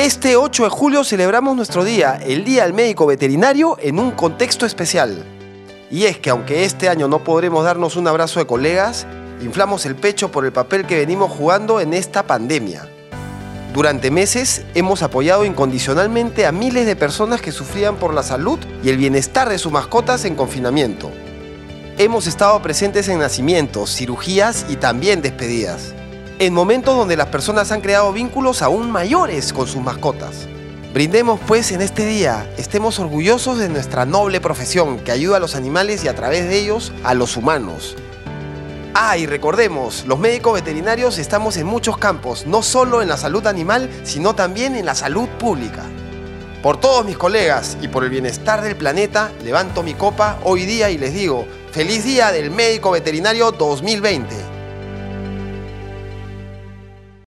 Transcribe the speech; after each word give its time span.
Este 0.00 0.34
8 0.34 0.64
de 0.64 0.70
julio 0.70 1.04
celebramos 1.04 1.54
nuestro 1.54 1.84
día, 1.84 2.18
el 2.24 2.42
Día 2.42 2.62
del 2.62 2.72
Médico 2.72 3.04
Veterinario, 3.04 3.76
en 3.82 3.98
un 3.98 4.12
contexto 4.12 4.64
especial. 4.64 5.26
Y 5.90 6.04
es 6.04 6.18
que 6.18 6.30
aunque 6.30 6.64
este 6.64 6.88
año 6.88 7.06
no 7.06 7.22
podremos 7.22 7.64
darnos 7.66 7.96
un 7.96 8.08
abrazo 8.08 8.40
de 8.40 8.46
colegas, 8.46 9.06
inflamos 9.42 9.84
el 9.84 9.96
pecho 9.96 10.30
por 10.32 10.46
el 10.46 10.52
papel 10.52 10.86
que 10.86 10.96
venimos 10.96 11.30
jugando 11.30 11.80
en 11.80 11.92
esta 11.92 12.22
pandemia. 12.22 12.88
Durante 13.74 14.10
meses 14.10 14.64
hemos 14.74 15.02
apoyado 15.02 15.44
incondicionalmente 15.44 16.46
a 16.46 16.50
miles 16.50 16.86
de 16.86 16.96
personas 16.96 17.42
que 17.42 17.52
sufrían 17.52 17.96
por 17.96 18.14
la 18.14 18.22
salud 18.22 18.58
y 18.82 18.88
el 18.88 18.96
bienestar 18.96 19.50
de 19.50 19.58
sus 19.58 19.70
mascotas 19.70 20.24
en 20.24 20.34
confinamiento. 20.34 21.10
Hemos 21.98 22.26
estado 22.26 22.62
presentes 22.62 23.06
en 23.08 23.18
nacimientos, 23.18 23.94
cirugías 23.94 24.64
y 24.70 24.76
también 24.76 25.20
despedidas. 25.20 25.92
En 26.40 26.54
momentos 26.54 26.96
donde 26.96 27.18
las 27.18 27.26
personas 27.26 27.70
han 27.70 27.82
creado 27.82 28.14
vínculos 28.14 28.62
aún 28.62 28.90
mayores 28.90 29.52
con 29.52 29.66
sus 29.66 29.82
mascotas. 29.82 30.48
Brindemos 30.94 31.38
pues 31.46 31.70
en 31.70 31.82
este 31.82 32.06
día, 32.06 32.50
estemos 32.56 32.98
orgullosos 32.98 33.58
de 33.58 33.68
nuestra 33.68 34.06
noble 34.06 34.40
profesión 34.40 35.00
que 35.00 35.12
ayuda 35.12 35.36
a 35.36 35.40
los 35.40 35.54
animales 35.54 36.02
y 36.02 36.08
a 36.08 36.14
través 36.14 36.48
de 36.48 36.58
ellos 36.58 36.94
a 37.04 37.12
los 37.12 37.36
humanos. 37.36 37.94
Ah, 38.94 39.18
y 39.18 39.26
recordemos, 39.26 40.06
los 40.06 40.18
médicos 40.18 40.54
veterinarios 40.54 41.18
estamos 41.18 41.58
en 41.58 41.66
muchos 41.66 41.98
campos, 41.98 42.46
no 42.46 42.62
solo 42.62 43.02
en 43.02 43.10
la 43.10 43.18
salud 43.18 43.46
animal, 43.46 43.90
sino 44.02 44.34
también 44.34 44.76
en 44.76 44.86
la 44.86 44.94
salud 44.94 45.28
pública. 45.38 45.82
Por 46.62 46.80
todos 46.80 47.04
mis 47.04 47.18
colegas 47.18 47.76
y 47.82 47.88
por 47.88 48.02
el 48.02 48.08
bienestar 48.08 48.62
del 48.62 48.76
planeta, 48.76 49.30
levanto 49.44 49.82
mi 49.82 49.92
copa 49.92 50.38
hoy 50.44 50.64
día 50.64 50.88
y 50.88 50.96
les 50.96 51.12
digo, 51.12 51.46
feliz 51.70 52.02
día 52.02 52.32
del 52.32 52.50
médico 52.50 52.92
veterinario 52.92 53.52
2020. 53.52 54.39